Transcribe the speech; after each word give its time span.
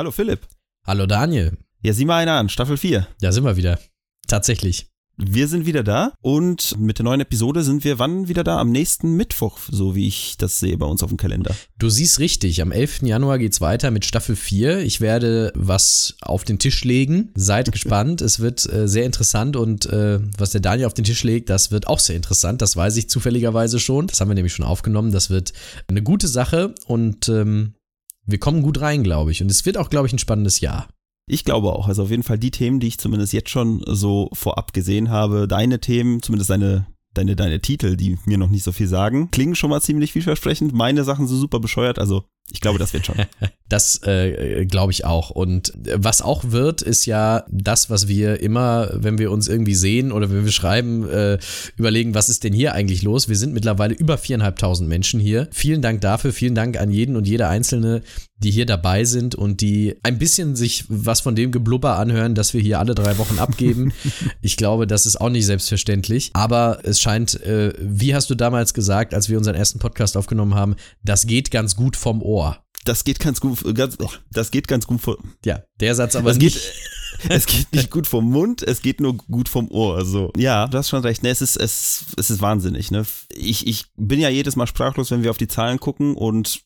Hallo 0.00 0.12
Philipp. 0.12 0.46
Hallo 0.86 1.04
Daniel. 1.04 1.58
Ja, 1.82 1.92
sieh 1.92 2.06
mal 2.06 2.22
einer 2.22 2.32
an, 2.32 2.48
Staffel 2.48 2.78
4. 2.78 3.06
Da 3.20 3.32
sind 3.32 3.44
wir 3.44 3.58
wieder. 3.58 3.78
Tatsächlich. 4.26 4.86
Wir 5.18 5.46
sind 5.46 5.66
wieder 5.66 5.82
da 5.82 6.14
und 6.22 6.80
mit 6.80 6.96
der 6.96 7.04
neuen 7.04 7.20
Episode 7.20 7.62
sind 7.62 7.84
wir 7.84 7.98
wann 7.98 8.26
wieder 8.26 8.42
da? 8.42 8.58
Am 8.58 8.70
nächsten 8.70 9.16
Mittwoch, 9.16 9.58
so 9.70 9.94
wie 9.94 10.08
ich 10.08 10.38
das 10.38 10.58
sehe 10.58 10.78
bei 10.78 10.86
uns 10.86 11.02
auf 11.02 11.10
dem 11.10 11.18
Kalender. 11.18 11.54
Du 11.76 11.90
siehst 11.90 12.18
richtig, 12.18 12.62
am 12.62 12.72
11. 12.72 13.02
Januar 13.02 13.38
geht's 13.38 13.60
weiter 13.60 13.90
mit 13.90 14.06
Staffel 14.06 14.36
4. 14.36 14.78
Ich 14.78 15.02
werde 15.02 15.52
was 15.54 16.16
auf 16.22 16.44
den 16.44 16.58
Tisch 16.58 16.82
legen. 16.84 17.28
Seid 17.34 17.70
gespannt, 17.72 18.22
es 18.22 18.40
wird 18.40 18.72
äh, 18.72 18.88
sehr 18.88 19.04
interessant 19.04 19.54
und 19.54 19.84
äh, 19.84 20.18
was 20.38 20.52
der 20.52 20.62
Daniel 20.62 20.86
auf 20.86 20.94
den 20.94 21.04
Tisch 21.04 21.24
legt, 21.24 21.50
das 21.50 21.72
wird 21.72 21.88
auch 21.88 21.98
sehr 21.98 22.16
interessant. 22.16 22.62
Das 22.62 22.74
weiß 22.74 22.96
ich 22.96 23.10
zufälligerweise 23.10 23.78
schon. 23.78 24.06
Das 24.06 24.22
haben 24.22 24.28
wir 24.28 24.34
nämlich 24.34 24.54
schon 24.54 24.64
aufgenommen. 24.64 25.12
Das 25.12 25.28
wird 25.28 25.52
eine 25.88 26.02
gute 26.02 26.26
Sache 26.26 26.74
und 26.86 27.28
ähm, 27.28 27.74
wir 28.26 28.38
kommen 28.38 28.62
gut 28.62 28.80
rein, 28.80 29.02
glaube 29.02 29.30
ich. 29.30 29.42
Und 29.42 29.50
es 29.50 29.66
wird 29.66 29.76
auch, 29.76 29.90
glaube 29.90 30.06
ich, 30.06 30.12
ein 30.12 30.18
spannendes 30.18 30.60
Jahr. 30.60 30.88
Ich 31.26 31.44
glaube 31.44 31.72
auch. 31.72 31.88
Also 31.88 32.04
auf 32.04 32.10
jeden 32.10 32.22
Fall 32.22 32.38
die 32.38 32.50
Themen, 32.50 32.80
die 32.80 32.88
ich 32.88 32.98
zumindest 32.98 33.32
jetzt 33.32 33.50
schon 33.50 33.82
so 33.86 34.30
vorab 34.32 34.72
gesehen 34.72 35.10
habe, 35.10 35.46
deine 35.46 35.80
Themen, 35.80 36.22
zumindest 36.22 36.50
deine 36.50 36.86
deine, 37.14 37.36
deine 37.36 37.60
Titel, 37.60 37.96
die 37.96 38.18
mir 38.24 38.38
noch 38.38 38.50
nicht 38.50 38.62
so 38.62 38.72
viel 38.72 38.86
sagen, 38.86 39.30
klingen 39.30 39.54
schon 39.54 39.70
mal 39.70 39.80
ziemlich 39.80 40.12
vielversprechend. 40.12 40.72
Meine 40.72 41.04
Sachen 41.04 41.26
sind 41.26 41.38
super 41.38 41.60
bescheuert, 41.60 41.98
also 41.98 42.24
ich 42.52 42.60
glaube, 42.60 42.78
das 42.78 42.92
wird 42.92 43.06
schon. 43.06 43.16
das 43.68 44.02
äh, 44.04 44.66
glaube 44.66 44.92
ich 44.92 45.04
auch. 45.04 45.30
Und 45.30 45.72
was 45.94 46.22
auch 46.22 46.44
wird, 46.50 46.82
ist 46.82 47.06
ja 47.06 47.44
das, 47.48 47.90
was 47.90 48.08
wir 48.08 48.40
immer, 48.40 48.90
wenn 48.94 49.18
wir 49.18 49.30
uns 49.30 49.48
irgendwie 49.48 49.74
sehen 49.74 50.12
oder 50.12 50.30
wenn 50.30 50.44
wir 50.44 50.52
schreiben, 50.52 51.08
äh, 51.08 51.38
überlegen, 51.76 52.14
was 52.14 52.28
ist 52.28 52.44
denn 52.44 52.52
hier 52.52 52.74
eigentlich 52.74 53.02
los? 53.02 53.28
Wir 53.28 53.36
sind 53.36 53.52
mittlerweile 53.52 53.94
über 53.94 54.18
viereinhalbtausend 54.18 54.88
Menschen 54.88 55.20
hier. 55.20 55.48
Vielen 55.52 55.82
Dank 55.82 56.00
dafür. 56.00 56.32
Vielen 56.32 56.54
Dank 56.54 56.78
an 56.78 56.90
jeden 56.90 57.16
und 57.16 57.26
jede 57.26 57.48
Einzelne, 57.48 58.02
die 58.42 58.50
hier 58.50 58.66
dabei 58.66 59.04
sind 59.04 59.34
und 59.34 59.60
die 59.60 59.96
ein 60.02 60.18
bisschen 60.18 60.56
sich 60.56 60.84
was 60.88 61.20
von 61.20 61.34
dem 61.34 61.52
Geblubber 61.52 61.96
anhören, 61.96 62.34
dass 62.34 62.54
wir 62.54 62.60
hier 62.60 62.78
alle 62.78 62.94
drei 62.94 63.18
Wochen 63.18 63.38
abgeben. 63.38 63.92
ich 64.40 64.56
glaube, 64.56 64.86
das 64.86 65.06
ist 65.06 65.20
auch 65.20 65.28
nicht 65.28 65.46
selbstverständlich. 65.46 66.30
Aber 66.32 66.80
es 66.82 67.00
scheint, 67.00 67.40
äh, 67.42 67.72
wie 67.78 68.14
hast 68.14 68.30
du 68.30 68.34
damals 68.34 68.74
gesagt, 68.74 69.14
als 69.14 69.28
wir 69.28 69.38
unseren 69.38 69.54
ersten 69.54 69.78
Podcast 69.78 70.16
aufgenommen 70.16 70.54
haben, 70.54 70.76
das 71.04 71.26
geht 71.26 71.50
ganz 71.50 71.76
gut 71.76 71.96
vom 71.96 72.22
Ohr. 72.22 72.58
Das 72.84 73.04
geht 73.04 73.20
ganz 73.20 73.40
gut, 73.40 73.74
ganz, 73.74 73.98
das 74.32 74.50
geht 74.50 74.66
ganz 74.66 74.86
gut 74.86 75.02
vom. 75.02 75.16
Ja, 75.44 75.62
der 75.80 75.94
Satz 75.94 76.16
aber 76.16 76.30
es 76.30 76.38
nicht. 76.38 76.54
Geht, 76.56 77.28
es 77.30 77.44
geht 77.44 77.72
nicht 77.74 77.90
gut 77.90 78.06
vom 78.06 78.30
Mund, 78.30 78.62
es 78.62 78.80
geht 78.80 79.00
nur 79.00 79.18
gut 79.18 79.50
vom 79.50 79.70
Ohr. 79.70 80.06
So. 80.06 80.32
Ja, 80.36 80.66
du 80.66 80.78
hast 80.78 80.88
schon 80.88 81.02
recht. 81.02 81.22
Ne, 81.22 81.28
es 81.28 81.42
ist, 81.42 81.56
es, 81.56 82.06
es 82.16 82.30
ist 82.30 82.40
wahnsinnig. 82.40 82.90
Ne? 82.90 83.04
Ich, 83.34 83.66
ich 83.66 83.84
bin 83.96 84.18
ja 84.18 84.30
jedes 84.30 84.56
Mal 84.56 84.66
sprachlos, 84.66 85.10
wenn 85.10 85.22
wir 85.22 85.30
auf 85.30 85.36
die 85.36 85.48
Zahlen 85.48 85.78
gucken 85.78 86.14
und 86.14 86.62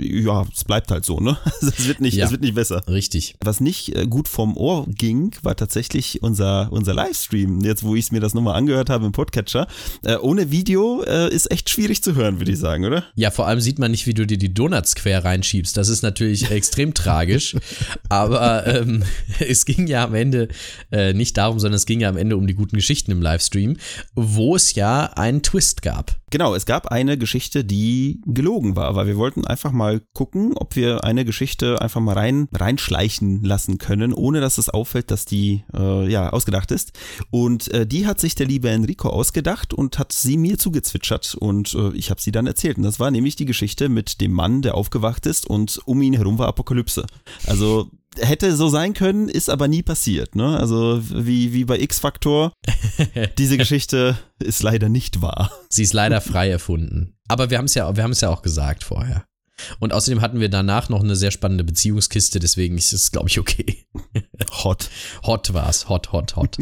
ja, 0.00 0.46
es 0.52 0.64
bleibt 0.64 0.90
halt 0.90 1.04
so, 1.04 1.20
ne? 1.20 1.36
Es 1.60 1.86
wird 1.86 2.00
nicht, 2.00 2.14
ja, 2.14 2.24
es 2.26 2.30
wird 2.30 2.40
nicht 2.40 2.54
besser. 2.54 2.82
Richtig. 2.88 3.36
Was 3.40 3.60
nicht 3.60 3.94
äh, 3.94 4.06
gut 4.06 4.28
vom 4.28 4.56
Ohr 4.56 4.86
ging, 4.88 5.34
war 5.42 5.56
tatsächlich 5.56 6.22
unser, 6.22 6.72
unser 6.72 6.94
Livestream. 6.94 7.60
Jetzt, 7.60 7.82
wo 7.82 7.94
ich 7.94 8.10
mir 8.12 8.20
das 8.20 8.34
nochmal 8.34 8.56
angehört 8.56 8.90
habe 8.90 9.06
im 9.06 9.12
Podcatcher. 9.12 9.66
Äh, 10.02 10.16
ohne 10.16 10.50
Video 10.50 11.02
äh, 11.02 11.32
ist 11.32 11.50
echt 11.50 11.70
schwierig 11.70 12.02
zu 12.02 12.14
hören, 12.14 12.40
würde 12.40 12.52
ich 12.52 12.58
sagen, 12.58 12.84
oder? 12.84 13.04
Ja, 13.14 13.30
vor 13.30 13.46
allem 13.46 13.60
sieht 13.60 13.78
man 13.78 13.90
nicht, 13.90 14.06
wie 14.06 14.14
du 14.14 14.26
dir 14.26 14.38
die 14.38 14.52
Donuts 14.52 14.94
quer 14.94 15.24
reinschiebst. 15.24 15.76
Das 15.76 15.88
ist 15.88 16.02
natürlich 16.02 16.50
extrem 16.50 16.94
tragisch. 16.94 17.56
Aber 18.08 18.66
ähm, 18.66 19.04
es 19.38 19.64
ging 19.64 19.86
ja 19.86 20.04
am 20.04 20.14
Ende 20.14 20.48
äh, 20.90 21.12
nicht 21.12 21.36
darum, 21.36 21.60
sondern 21.60 21.76
es 21.76 21.86
ging 21.86 22.00
ja 22.00 22.08
am 22.08 22.16
Ende 22.16 22.36
um 22.36 22.46
die 22.46 22.54
guten 22.54 22.76
Geschichten 22.76 23.10
im 23.10 23.22
Livestream, 23.22 23.76
wo 24.14 24.56
es 24.56 24.74
ja 24.74 25.04
einen 25.14 25.42
Twist 25.42 25.82
gab. 25.82 26.19
Genau, 26.30 26.54
es 26.54 26.64
gab 26.64 26.86
eine 26.86 27.18
Geschichte, 27.18 27.64
die 27.64 28.20
gelogen 28.24 28.76
war, 28.76 28.94
weil 28.94 29.08
wir 29.08 29.16
wollten 29.16 29.44
einfach 29.44 29.72
mal 29.72 30.00
gucken, 30.12 30.52
ob 30.54 30.76
wir 30.76 31.02
eine 31.02 31.24
Geschichte 31.24 31.80
einfach 31.82 32.00
mal 32.00 32.14
rein 32.14 32.48
reinschleichen 32.52 33.42
lassen 33.42 33.78
können, 33.78 34.12
ohne 34.12 34.40
dass 34.40 34.56
es 34.56 34.68
auffällt, 34.68 35.10
dass 35.10 35.24
die 35.24 35.64
äh, 35.74 36.08
ja 36.08 36.30
ausgedacht 36.30 36.70
ist. 36.70 36.92
Und 37.30 37.72
äh, 37.74 37.84
die 37.84 38.06
hat 38.06 38.20
sich 38.20 38.36
der 38.36 38.46
liebe 38.46 38.70
Enrico 38.70 39.08
ausgedacht 39.08 39.74
und 39.74 39.98
hat 39.98 40.12
sie 40.12 40.36
mir 40.36 40.56
zugezwitschert 40.56 41.34
und 41.34 41.74
äh, 41.74 41.90
ich 41.94 42.10
habe 42.10 42.20
sie 42.20 42.30
dann 42.30 42.46
erzählt. 42.46 42.76
Und 42.76 42.84
das 42.84 43.00
war 43.00 43.10
nämlich 43.10 43.34
die 43.34 43.44
Geschichte 43.44 43.88
mit 43.88 44.20
dem 44.20 44.32
Mann, 44.32 44.62
der 44.62 44.76
aufgewacht 44.76 45.26
ist 45.26 45.46
und 45.46 45.80
um 45.84 46.00
ihn 46.00 46.14
herum 46.14 46.38
war 46.38 46.46
Apokalypse. 46.46 47.06
Also 47.46 47.90
hätte 48.20 48.54
so 48.56 48.68
sein 48.68 48.94
können, 48.94 49.28
ist 49.28 49.50
aber 49.50 49.68
nie 49.68 49.82
passiert. 49.82 50.34
Ne? 50.36 50.58
Also 50.58 51.00
wie, 51.02 51.52
wie 51.52 51.64
bei 51.64 51.78
X-Factor. 51.78 52.52
Diese 53.38 53.56
Geschichte 53.56 54.18
ist 54.38 54.62
leider 54.62 54.88
nicht 54.88 55.22
wahr. 55.22 55.50
Sie 55.68 55.82
ist 55.82 55.92
leider 55.92 56.20
frei 56.20 56.50
erfunden. 56.50 57.14
Aber 57.28 57.50
wir 57.50 57.58
haben 57.58 57.66
es 57.66 57.74
ja, 57.74 57.94
wir 57.96 58.02
haben 58.02 58.12
es 58.12 58.20
ja 58.20 58.30
auch 58.30 58.42
gesagt 58.42 58.84
vorher. 58.84 59.24
Und 59.78 59.92
außerdem 59.92 60.20
hatten 60.20 60.40
wir 60.40 60.48
danach 60.48 60.88
noch 60.88 61.02
eine 61.02 61.16
sehr 61.16 61.30
spannende 61.30 61.64
Beziehungskiste, 61.64 62.40
deswegen 62.40 62.78
ist 62.78 62.92
es, 62.92 63.12
glaube 63.12 63.28
ich, 63.28 63.38
okay. 63.38 63.86
Hot. 64.64 64.90
Hot 65.24 65.52
war's. 65.54 65.88
Hot, 65.88 66.12
hot, 66.12 66.36
hot. 66.36 66.58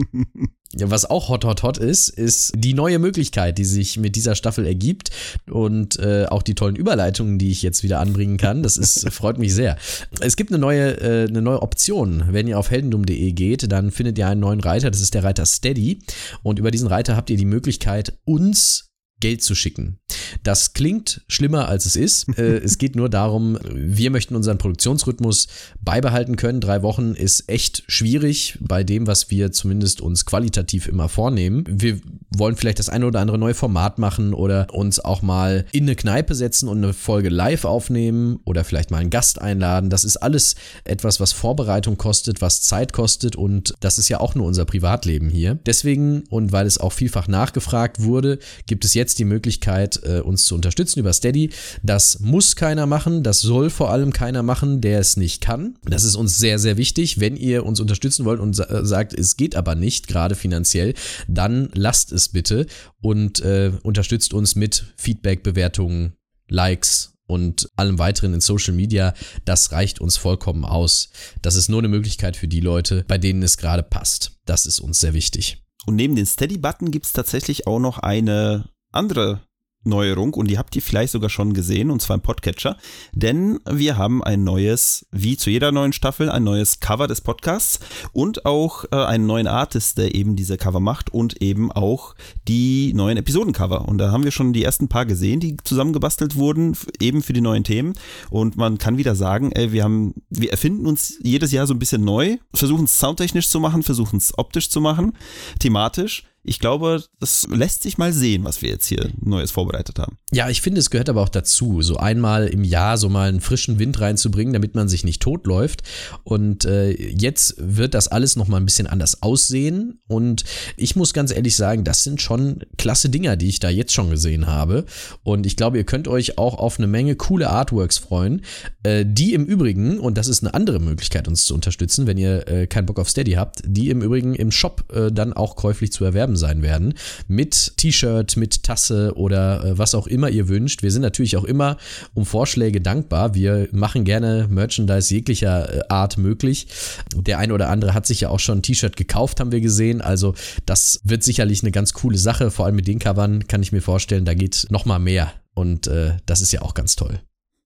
Was 0.75 1.07
auch 1.07 1.31
hot, 1.31 1.47
hot, 1.47 1.63
hot 1.63 1.79
ist, 1.79 2.11
ist 2.11 2.53
die 2.55 2.75
neue 2.75 2.99
Möglichkeit, 2.99 3.57
die 3.57 3.65
sich 3.65 3.97
mit 3.97 4.17
dieser 4.17 4.35
Staffel 4.35 4.67
ergibt 4.67 5.11
und 5.51 5.99
äh, 5.99 6.27
auch 6.27 6.43
die 6.43 6.55
tollen 6.55 6.77
Überleitungen, 6.77 7.39
die 7.39 7.51
ich 7.51 7.63
jetzt 7.63 7.83
wieder 7.83 8.01
anbringen 8.01 8.37
kann. 8.37 8.63
Das 8.63 8.77
ist, 8.77 9.09
freut 9.13 9.39
mich 9.39 9.55
sehr. 9.55 9.79
Es 10.21 10.37
gibt 10.37 10.51
eine 10.51 10.59
neue, 10.59 11.01
äh, 11.01 11.27
eine 11.27 11.41
neue 11.41 11.63
Option. 11.63 12.25
Wenn 12.29 12.49
ihr 12.49 12.59
auf 12.59 12.71
heldendum.de 12.71 13.33
geht, 13.33 13.73
dann 13.73 13.91
findet 13.91 14.19
ihr 14.19 14.29
einen 14.29 14.41
neuen 14.41 14.61
Reiter. 14.61 14.91
Das 14.91 15.01
ist 15.01 15.15
der 15.15 15.25
Reiter 15.25 15.47
Steady. 15.47 16.01
Und 16.43 16.59
über 16.59 16.71
diesen 16.71 16.89
Reiter 16.89 17.17
habt 17.17 17.31
ihr 17.31 17.39
die 17.39 17.47
Möglichkeit, 17.47 18.19
uns 18.27 18.91
Geld 19.21 19.43
zu 19.43 19.55
schicken. 19.55 19.99
Das 20.43 20.73
klingt 20.73 21.23
schlimmer, 21.29 21.69
als 21.69 21.87
es 21.87 21.97
ist. 21.97 22.29
Äh, 22.39 22.59
es 22.59 22.79
geht 22.79 22.95
nur 22.95 23.09
darum, 23.09 23.59
wir 23.73 24.11
möchten 24.11 24.37
unseren 24.37 24.59
Produktionsrhythmus 24.59 25.49
beibehalten 25.81 26.37
können. 26.37 26.61
Drei 26.61 26.83
Wochen 26.83 27.15
ist 27.15 27.49
echt 27.49 27.83
schwierig 27.89 28.59
bei 28.61 28.85
dem, 28.85 29.07
was 29.07 29.31
wir 29.31 29.51
zumindest 29.51 30.01
uns 30.01 30.25
qualitativ 30.25 30.87
immer 30.87 31.09
vornehmen. 31.09 31.65
Wir 31.69 31.99
wollen 32.31 32.57
vielleicht 32.57 32.79
das 32.79 32.89
eine 32.89 33.07
oder 33.07 33.21
andere 33.21 33.39
neue 33.39 33.55
Format 33.55 33.99
machen 33.99 34.35
oder 34.35 34.69
uns 34.73 35.01
auch 35.01 35.23
mal 35.23 35.65
in 35.73 35.85
eine 35.85 35.97
Kneipe 35.97 36.35
setzen 36.35 36.69
und 36.69 36.79
eine 36.79 36.93
Folge 36.93 37.29
live 37.29 37.65
aufnehmen 37.65 38.39
oder 38.45 38.65
vielleicht 38.65 38.91
mal 38.91 38.99
einen 38.99 39.11
Gast 39.11 39.41
einladen. 39.41 39.91
Das 39.91 40.05
ist 40.05 40.19
alles 40.19 40.55
etwas, 40.85 41.19
was 41.21 41.33
Vorbereitung 41.33 41.97
kostet, 41.97 42.41
was 42.41 42.63
Zeit 42.63 42.93
kostet 42.93 43.35
und 43.35 43.75
das 43.81 43.99
ist 43.99 44.09
ja 44.09 44.21
auch 44.21 44.35
nur 44.35 44.47
unser 44.47 44.65
Privatleben 44.65 45.29
hier. 45.29 45.59
Deswegen 45.67 46.25
und 46.31 46.53
weil 46.53 46.67
es 46.67 46.79
auch 46.79 46.93
vielfach 46.93 47.27
nachgefragt 47.27 48.03
wurde, 48.03 48.39
gibt 48.67 48.85
es 48.85 48.95
jetzt 48.95 49.09
jetzt 49.09 49.19
die 49.19 49.25
Möglichkeit, 49.25 50.03
äh, 50.19 50.23
uns 50.23 50.45
zu 50.45 50.55
unterstützen 50.55 51.01
über 51.01 51.13
Steady. 51.13 51.51
Das 51.83 52.21
muss 52.21 52.57
keiner 52.57 52.87
machen, 52.87 53.23
das 53.23 53.41
soll 53.41 53.71
vor 53.71 53.91
allem 53.91 54.13
keiner 54.13 54.43
machen, 54.43 54.81
der 54.81 55.01
es 55.01 55.17
nicht 55.17 55.41
kann. 55.41 55.77
Das 55.85 56.05
ist 56.05 56.15
uns 56.15 56.39
sehr, 56.39 56.59
sehr 56.59 56.77
wichtig. 56.77 57.21
Wenn 57.21 57.37
ihr 57.37 57.65
uns 57.65 57.81
unterstützen 57.81 58.25
wollt 58.25 58.41
und 58.41 58.55
sa 58.55 58.85
sagt, 58.85 59.15
es 59.15 59.37
geht 59.37 59.57
aber 59.57 59.75
nicht, 59.75 60.09
gerade 60.09 60.35
finanziell, 60.35 60.95
dann 61.27 61.71
lasst 61.75 62.13
es 62.13 62.29
bitte 62.29 62.67
und 63.01 63.41
äh, 63.41 63.73
unterstützt 63.83 64.35
uns 64.35 64.55
mit 64.55 64.85
Feedback, 64.97 65.43
Bewertungen, 65.43 66.13
Likes 66.49 67.13
und 67.29 67.69
allem 67.77 67.99
weiteren 67.99 68.35
in 68.35 68.41
Social 68.41 68.75
Media, 68.75 69.15
das 69.45 69.71
reicht 69.71 70.01
uns 70.01 70.17
vollkommen 70.17 70.65
aus. 70.65 71.11
Das 71.43 71.55
ist 71.55 71.69
nur 71.69 71.79
eine 71.79 71.89
Möglichkeit 71.89 72.37
für 72.37 72.49
die 72.49 72.61
Leute, 72.61 73.05
bei 73.07 73.19
denen 73.19 73.43
es 73.43 73.59
gerade 73.59 73.83
passt. 73.83 74.33
Das 74.47 74.67
ist 74.67 74.81
uns 74.81 74.99
sehr 74.99 75.15
wichtig. 75.15 75.63
Und 75.87 75.97
neben 75.97 76.17
den 76.17 76.27
Steady-Button 76.27 76.91
gibt 76.91 77.07
es 77.07 77.13
tatsächlich 77.13 77.67
auch 77.67 77.79
noch 77.79 77.99
eine 77.99 78.69
andere 78.93 79.41
Neuerung 79.89 80.35
und 80.35 80.49
die 80.51 80.59
habt 80.59 80.77
ihr 80.77 80.83
vielleicht 80.83 81.13
sogar 81.13 81.31
schon 81.31 81.55
gesehen 81.55 81.91
und 81.91 82.01
zwar 82.01 82.17
im 82.17 82.23
Podcatcher, 82.23 82.77
denn 83.13 83.59
wir 83.69 83.97
haben 83.97 84.23
ein 84.23 84.45
neues, 84.45 85.07
wie 85.11 85.37
zu 85.37 85.51
jeder 85.51 85.73
neuen 85.73 85.93
Staffel, 85.93 86.31
ein 86.31 86.45
neues 86.45 86.81
Cover 86.81 87.07
des 87.07 87.21
Podcasts 87.21 87.81
und 88.13 88.47
auch 88.47 88.85
äh, 88.93 88.97
einen 88.97 89.27
neuen 89.27 89.47
Artist, 89.47 89.99
der 89.99 90.15
eben 90.15 90.37
diese 90.37 90.57
Cover 90.57 90.81
macht 90.81 91.13
und 91.13 91.41
eben 91.43 91.73
auch 91.73 92.15
die 92.47 92.93
neuen 92.95 93.17
Episodencover. 93.17 93.89
Und 93.89 93.99
da 93.99 94.13
haben 94.13 94.25
wir 94.25 94.31
schon 94.31 94.53
die 94.53 94.65
ersten 94.65 94.89
paar 94.89 95.07
gesehen, 95.07 95.41
die 95.41 95.57
zusammengebastelt 95.65 96.37
wurden, 96.37 96.77
eben 97.01 97.23
für 97.23 97.33
die 97.33 97.41
neuen 97.41 97.65
Themen. 97.65 97.95
Und 98.31 98.57
man 98.57 98.79
kann 98.79 98.99
wieder 98.99 99.15
sagen, 99.15 99.53
ey, 99.53 99.73
wir 99.73 99.85
haben, 99.85 100.15
wir 100.31 100.51
erfinden 100.51 100.87
uns 100.87 101.19
jedes 101.23 101.53
Jahr 101.53 101.67
so 101.67 101.75
ein 101.75 101.79
bisschen 101.79 102.05
neu, 102.05 102.37
versuchen 102.55 102.85
es 102.85 102.99
soundtechnisch 102.99 103.49
zu 103.49 103.61
machen, 103.61 103.83
versuchen 103.83 104.19
es 104.19 104.37
optisch 104.37 104.71
zu 104.71 104.81
machen, 104.81 105.13
thematisch 105.59 106.25
ich 106.45 106.61
glaube, 106.61 107.05
das 107.21 107.47
lässt 107.51 107.83
sich 107.83 107.99
mal 107.99 108.13
sehen, 108.13 108.45
was 108.45 108.63
wir 108.63 108.71
jetzt 108.71 108.87
hier 108.87 109.11
Neues 109.21 109.51
vorbereitet 109.51 109.99
haben. 109.99 110.17
Ja, 110.33 110.49
ich 110.49 110.63
finde, 110.63 110.81
es 110.81 110.91
gehört 110.91 111.09
aber 111.09 111.23
auch 111.23 111.29
dazu, 111.29 111.83
so 111.83 111.97
einmal 111.97 112.47
im 112.47 112.65
Jahr 112.65 112.97
so 112.97 113.09
mal 113.09 113.29
einen 113.29 113.41
frischen 113.41 113.79
Wind 113.79 114.01
reinzubringen, 114.01 114.53
damit 114.53 114.75
man 114.75 114.89
sich 114.89 115.05
nicht 115.05 115.21
totläuft. 115.21 115.83
Und 116.25 116.65
äh, 116.65 116.93
jetzt 116.93 117.55
wird 117.59 117.95
das 117.95 118.09
alles 118.09 118.37
noch 118.37 118.49
mal 118.49 118.59
ein 118.59 118.65
bisschen 118.65 118.87
anders 118.87 119.23
aussehen. 119.23 120.01
Und 120.07 120.45
ich 120.77 120.97
muss 120.97 121.13
ganz 121.13 121.33
ehrlich 121.33 121.57
sagen, 121.57 121.85
das 121.85 122.05
sind 122.05 122.23
schon 122.23 122.65
klasse 122.79 123.11
Dinger, 123.11 123.37
die 123.37 123.49
ich 123.49 123.61
da 123.61 123.69
jetzt 123.69 123.93
schon 123.93 124.11
gesehen 124.11 124.47
habe. 124.47 124.87
Und 125.23 125.45
ich 125.45 125.57
glaube, 125.57 125.77
ihr 125.77 125.85
könnt 125.85 126.09
euch 126.09 126.39
auch 126.39 126.59
auf 126.59 126.79
eine 126.79 126.87
Menge 126.87 127.17
coole 127.17 127.51
Artworks 127.51 127.99
freuen, 127.99 128.43
äh, 128.85 129.05
die 129.07 129.35
im 129.35 129.45
Übrigen, 129.45 129.99
und 129.99 130.17
das 130.17 130.29
ist 130.29 130.43
eine 130.43 130.55
andere 130.55 130.79
Möglichkeit, 130.79 131.29
uns 131.29 131.45
zu 131.45 131.55
unterstützen, 131.55 132.07
wenn 132.07 132.17
ihr 132.17 132.49
äh, 132.49 132.67
keinen 132.67 132.87
Bock 132.87 132.99
auf 132.99 133.11
Steady 133.11 133.33
habt, 133.33 133.61
die 133.67 133.91
im 133.91 134.03
Übrigen 134.03 134.35
im 134.35 134.51
Shop 134.51 134.85
äh, 134.93 135.13
dann 135.13 135.33
auch 135.33 135.57
käuflich 135.57 135.93
zu 135.93 136.05
erwerben 136.05 136.28
erwerben 136.29 136.37
sein 136.37 136.63
werden. 136.63 136.95
Mit 137.27 137.77
T-Shirt, 137.77 138.37
mit 138.37 138.63
Tasse 138.63 139.13
oder 139.17 139.65
äh, 139.65 139.79
was 139.79 139.95
auch 139.95 140.07
immer 140.07 140.29
ihr 140.29 140.49
wünscht. 140.49 140.83
Wir 140.83 140.91
sind 140.91 141.03
natürlich 141.03 141.37
auch 141.37 141.45
immer 141.45 141.77
um 142.15 142.27
Vorschläge 142.27 142.81
dankbar. 142.81 143.35
Wir 143.35 143.69
machen 143.73 144.05
gerne 144.05 144.47
Merchandise 144.51 145.15
jeglicher 145.15 145.75
äh, 145.75 145.81
Art 145.89 146.19
möglich. 146.19 146.69
Der 147.15 147.39
eine 147.39 147.55
oder 147.55 147.71
andere 147.71 147.95
hat 147.95 148.07
sich 148.07 148.21
ja 148.21 148.29
auch 148.29 148.41
schon 148.41 148.59
ein 148.59 148.63
T-Shirt 148.63 148.97
gekauft, 148.97 149.41
haben 149.41 149.53
wir 149.53 149.61
gesehen. 149.61 150.01
Also 150.01 150.35
das 150.67 151.01
wird 151.05 151.23
sicherlich 151.23 151.63
eine 151.63 151.73
ganz 151.73 151.93
coole 151.93 152.19
Sache. 152.19 152.51
Vor 152.51 152.67
allem 152.67 152.77
mit 152.77 152.87
den 152.87 152.99
Covern 152.99 153.47
kann 153.47 153.63
ich 153.63 153.73
mir 153.73 153.83
vorstellen, 153.83 154.25
da 154.25 154.35
geht 154.35 154.67
noch 154.71 154.85
mal 154.85 154.99
mehr. 154.99 155.33
Und 155.55 155.87
äh, 155.87 156.17
das 156.27 156.41
ist 156.41 156.53
ja 156.53 156.63
auch 156.63 156.75
ganz 156.75 156.95
toll. 156.95 157.21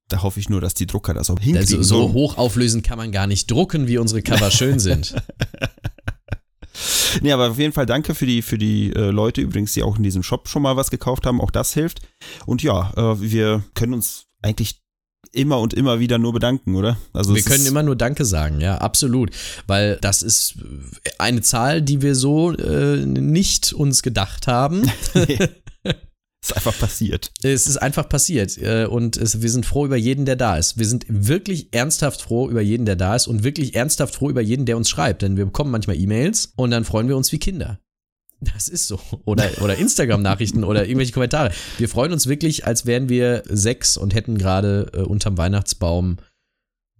Da 0.08 0.22
hoffe 0.22 0.40
ich 0.40 0.48
nur, 0.48 0.60
dass 0.60 0.74
die 0.74 0.86
Drucker 0.86 1.14
das 1.14 1.30
auch 1.30 1.38
hinkriegen. 1.38 1.78
Also 1.78 1.82
so 1.82 2.12
hochauflösend 2.12 2.84
kann 2.84 2.98
man 2.98 3.12
gar 3.12 3.26
nicht 3.26 3.50
drucken, 3.50 3.88
wie 3.88 3.98
unsere 3.98 4.22
Cover 4.22 4.50
schön 4.50 4.78
sind. 4.78 5.14
Nee, 7.20 7.32
aber 7.32 7.50
auf 7.50 7.58
jeden 7.58 7.72
Fall 7.72 7.86
danke 7.86 8.14
für 8.14 8.26
die, 8.26 8.42
für 8.42 8.58
die 8.58 8.92
äh, 8.92 9.10
Leute 9.10 9.40
übrigens, 9.40 9.72
die 9.72 9.82
auch 9.82 9.96
in 9.96 10.02
diesem 10.02 10.22
Shop 10.22 10.48
schon 10.48 10.62
mal 10.62 10.76
was 10.76 10.90
gekauft 10.90 11.26
haben. 11.26 11.40
Auch 11.40 11.50
das 11.50 11.74
hilft. 11.74 12.00
Und 12.46 12.62
ja, 12.62 12.92
äh, 12.96 13.20
wir 13.20 13.62
können 13.74 13.94
uns 13.94 14.26
eigentlich 14.42 14.80
immer 15.30 15.60
und 15.60 15.72
immer 15.72 16.00
wieder 16.00 16.18
nur 16.18 16.32
bedanken, 16.32 16.74
oder? 16.74 16.96
Also 17.12 17.34
wir 17.34 17.42
können 17.42 17.66
immer 17.66 17.82
nur 17.82 17.96
Danke 17.96 18.24
sagen, 18.24 18.60
ja, 18.60 18.78
absolut. 18.78 19.30
Weil 19.66 19.98
das 20.00 20.22
ist 20.22 20.56
eine 21.18 21.42
Zahl, 21.42 21.80
die 21.80 22.02
wir 22.02 22.14
so 22.14 22.52
äh, 22.52 23.04
nicht 23.06 23.72
uns 23.72 24.02
gedacht 24.02 24.46
haben. 24.46 24.90
ist 26.42 26.56
einfach 26.56 26.78
passiert. 26.78 27.30
Es 27.42 27.66
ist 27.66 27.76
einfach 27.76 28.08
passiert. 28.08 28.58
Äh, 28.58 28.86
und 28.86 29.16
es, 29.16 29.42
wir 29.42 29.50
sind 29.50 29.64
froh 29.64 29.86
über 29.86 29.96
jeden, 29.96 30.24
der 30.24 30.36
da 30.36 30.56
ist. 30.56 30.76
Wir 30.78 30.86
sind 30.86 31.06
wirklich 31.08 31.72
ernsthaft 31.72 32.20
froh 32.22 32.48
über 32.48 32.60
jeden, 32.60 32.84
der 32.84 32.96
da 32.96 33.14
ist 33.14 33.28
und 33.28 33.44
wirklich 33.44 33.74
ernsthaft 33.74 34.14
froh 34.16 34.30
über 34.30 34.40
jeden, 34.40 34.66
der 34.66 34.76
uns 34.76 34.90
schreibt. 34.90 35.22
Denn 35.22 35.36
wir 35.36 35.44
bekommen 35.44 35.70
manchmal 35.70 35.96
E-Mails 35.96 36.52
und 36.56 36.72
dann 36.72 36.84
freuen 36.84 37.08
wir 37.08 37.16
uns 37.16 37.30
wie 37.32 37.38
Kinder. 37.38 37.78
Das 38.40 38.66
ist 38.66 38.88
so. 38.88 38.98
Oder, 39.24 39.48
oder 39.62 39.76
Instagram-Nachrichten 39.76 40.64
oder 40.64 40.84
irgendwelche 40.84 41.12
Kommentare. 41.12 41.52
Wir 41.78 41.88
freuen 41.88 42.12
uns 42.12 42.26
wirklich, 42.26 42.66
als 42.66 42.86
wären 42.86 43.08
wir 43.08 43.44
sechs 43.48 43.96
und 43.96 44.14
hätten 44.14 44.36
gerade 44.36 44.90
äh, 44.94 44.98
unterm 44.98 45.38
Weihnachtsbaum 45.38 46.16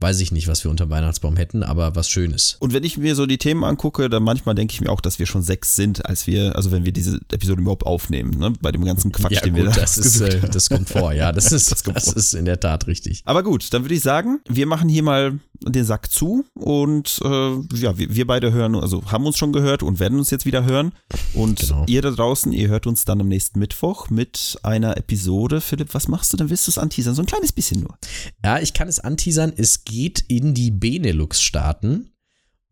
weiß 0.02 0.20
ich 0.20 0.32
nicht, 0.32 0.48
was 0.48 0.64
wir 0.64 0.70
unter 0.70 0.90
Weihnachtsbaum 0.90 1.36
hätten, 1.36 1.62
aber 1.62 1.94
was 1.94 2.10
Schönes. 2.10 2.56
Und 2.58 2.72
wenn 2.72 2.84
ich 2.84 2.98
mir 2.98 3.14
so 3.14 3.26
die 3.26 3.38
Themen 3.38 3.64
angucke, 3.64 4.10
dann 4.10 4.22
manchmal 4.22 4.54
denke 4.54 4.74
ich 4.74 4.80
mir 4.80 4.90
auch, 4.90 5.00
dass 5.00 5.18
wir 5.18 5.26
schon 5.26 5.42
sechs 5.42 5.76
sind, 5.76 6.04
als 6.04 6.26
wir, 6.26 6.56
also 6.56 6.72
wenn 6.72 6.84
wir 6.84 6.92
diese 6.92 7.20
Episode 7.30 7.62
überhaupt 7.62 7.86
aufnehmen, 7.86 8.38
ne? 8.38 8.52
bei 8.60 8.72
dem 8.72 8.84
ganzen 8.84 9.12
Quatsch, 9.12 9.32
ja, 9.32 9.40
den 9.40 9.54
gut, 9.54 9.64
wir 9.64 9.70
da 9.70 9.80
das 9.80 9.98
ist, 9.98 10.20
äh, 10.20 10.40
das 10.40 10.68
kommt 10.68 10.88
vor, 10.88 11.12
ja, 11.12 11.32
das 11.32 11.52
ist, 11.52 11.70
das, 11.70 11.82
das 11.82 12.08
ist 12.08 12.34
in 12.34 12.44
der 12.44 12.60
Tat 12.60 12.86
richtig. 12.86 13.22
Aber 13.24 13.42
gut, 13.42 13.72
dann 13.72 13.84
würde 13.84 13.94
ich 13.94 14.02
sagen, 14.02 14.40
wir 14.48 14.66
machen 14.66 14.88
hier 14.88 15.02
mal 15.02 15.38
den 15.70 15.84
Sack 15.84 16.10
zu 16.10 16.44
und 16.54 17.20
äh, 17.24 17.28
ja, 17.76 17.96
wir, 17.96 18.14
wir 18.14 18.26
beide 18.26 18.52
hören, 18.52 18.74
also 18.74 19.04
haben 19.10 19.26
uns 19.26 19.38
schon 19.38 19.52
gehört 19.52 19.82
und 19.82 20.00
werden 20.00 20.18
uns 20.18 20.30
jetzt 20.30 20.44
wieder 20.44 20.64
hören. 20.64 20.92
Und 21.34 21.60
genau. 21.60 21.84
ihr 21.86 22.02
da 22.02 22.10
draußen, 22.10 22.52
ihr 22.52 22.68
hört 22.68 22.86
uns 22.86 23.04
dann 23.04 23.20
am 23.20 23.28
nächsten 23.28 23.58
Mittwoch 23.58 24.10
mit 24.10 24.58
einer 24.62 24.96
Episode. 24.96 25.60
Philipp, 25.60 25.94
was 25.94 26.08
machst 26.08 26.32
du? 26.32 26.36
Dann 26.36 26.50
willst 26.50 26.66
du 26.66 26.70
es 26.70 26.78
anteasern, 26.78 27.14
so 27.14 27.22
ein 27.22 27.26
kleines 27.26 27.52
bisschen 27.52 27.80
nur. 27.80 27.96
Ja, 28.44 28.58
ich 28.58 28.74
kann 28.74 28.88
es 28.88 28.98
anteasern. 29.00 29.52
Es 29.56 29.84
geht 29.92 30.24
in 30.28 30.54
die 30.54 30.70
Benelux-Staaten. 30.70 32.12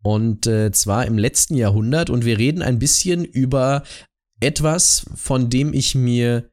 Und 0.03 0.47
äh, 0.47 0.71
zwar 0.71 1.05
im 1.05 1.19
letzten 1.19 1.55
Jahrhundert. 1.55 2.09
Und 2.09 2.25
wir 2.25 2.39
reden 2.39 2.63
ein 2.63 2.79
bisschen 2.79 3.23
über 3.23 3.83
etwas, 4.39 5.05
von 5.13 5.51
dem 5.51 5.71
ich 5.71 5.93
mir 5.93 6.49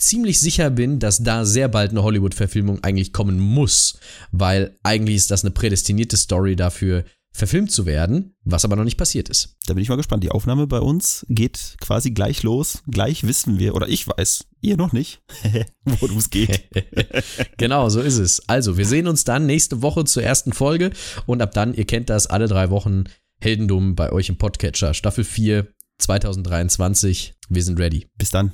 ziemlich 0.00 0.40
sicher 0.40 0.70
bin, 0.70 0.98
dass 0.98 1.22
da 1.22 1.44
sehr 1.44 1.68
bald 1.68 1.92
eine 1.92 2.02
Hollywood-Verfilmung 2.02 2.82
eigentlich 2.82 3.12
kommen 3.12 3.38
muss, 3.38 4.00
weil 4.32 4.76
eigentlich 4.82 5.16
ist 5.16 5.30
das 5.30 5.44
eine 5.44 5.52
prädestinierte 5.52 6.16
Story 6.16 6.56
dafür, 6.56 7.04
verfilmt 7.32 7.70
zu 7.70 7.86
werden, 7.86 8.34
was 8.44 8.64
aber 8.64 8.76
noch 8.76 8.84
nicht 8.84 8.96
passiert 8.96 9.28
ist. 9.28 9.56
Da 9.66 9.74
bin 9.74 9.82
ich 9.82 9.88
mal 9.88 9.96
gespannt. 9.96 10.24
Die 10.24 10.30
Aufnahme 10.30 10.66
bei 10.66 10.80
uns 10.80 11.24
geht 11.28 11.76
quasi 11.80 12.10
gleich 12.10 12.42
los. 12.42 12.82
Gleich 12.88 13.26
wissen 13.26 13.58
wir, 13.58 13.74
oder 13.74 13.88
ich 13.88 14.06
weiß, 14.06 14.46
ihr 14.60 14.76
noch 14.76 14.92
nicht, 14.92 15.22
worum 15.84 16.18
es 16.18 16.30
geht. 16.30 16.68
genau, 17.56 17.88
so 17.88 18.00
ist 18.00 18.18
es. 18.18 18.48
Also, 18.48 18.76
wir 18.76 18.86
sehen 18.86 19.06
uns 19.06 19.24
dann 19.24 19.46
nächste 19.46 19.82
Woche 19.82 20.04
zur 20.04 20.22
ersten 20.22 20.52
Folge 20.52 20.90
und 21.26 21.40
ab 21.40 21.52
dann, 21.52 21.74
ihr 21.74 21.86
kennt 21.86 22.10
das, 22.10 22.26
alle 22.26 22.48
drei 22.48 22.70
Wochen 22.70 23.04
Heldendum 23.40 23.94
bei 23.94 24.12
euch 24.12 24.28
im 24.28 24.36
Podcatcher. 24.36 24.92
Staffel 24.94 25.24
4 25.24 25.66
2023. 25.98 27.34
Wir 27.48 27.62
sind 27.62 27.78
ready. 27.78 28.06
Bis 28.18 28.30
dann. 28.30 28.52